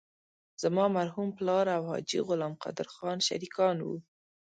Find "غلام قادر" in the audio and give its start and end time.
2.27-2.87